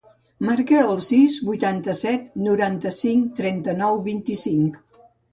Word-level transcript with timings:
Marca 0.45 0.77
el 0.91 1.01
sis, 1.07 1.35
vuitanta-set, 1.49 2.31
noranta-cinc, 2.47 3.27
trenta-nou, 3.41 3.99
vint-i-cinc. 4.09 4.81